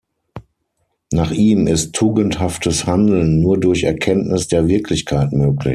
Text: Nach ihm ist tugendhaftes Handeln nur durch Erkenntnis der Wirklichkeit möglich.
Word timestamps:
Nach 1.13 1.29
ihm 1.29 1.67
ist 1.67 1.93
tugendhaftes 1.93 2.87
Handeln 2.87 3.39
nur 3.39 3.59
durch 3.59 3.83
Erkenntnis 3.83 4.47
der 4.47 4.67
Wirklichkeit 4.67 5.31
möglich. 5.31 5.69